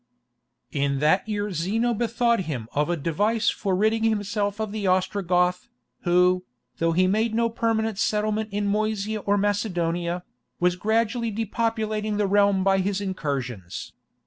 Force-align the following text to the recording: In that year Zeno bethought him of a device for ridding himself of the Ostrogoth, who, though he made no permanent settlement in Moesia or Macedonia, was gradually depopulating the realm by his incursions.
In 0.71 0.97
that 0.97 1.29
year 1.29 1.51
Zeno 1.51 1.93
bethought 1.93 2.39
him 2.49 2.67
of 2.73 2.89
a 2.89 2.97
device 2.97 3.51
for 3.51 3.75
ridding 3.75 4.01
himself 4.03 4.59
of 4.59 4.71
the 4.71 4.87
Ostrogoth, 4.87 5.69
who, 6.05 6.43
though 6.79 6.93
he 6.93 7.05
made 7.05 7.35
no 7.35 7.51
permanent 7.51 7.99
settlement 7.99 8.49
in 8.51 8.65
Moesia 8.65 9.19
or 9.19 9.37
Macedonia, 9.37 10.23
was 10.59 10.75
gradually 10.75 11.29
depopulating 11.29 12.17
the 12.17 12.25
realm 12.25 12.63
by 12.63 12.79
his 12.79 12.99
incursions. 12.99 13.93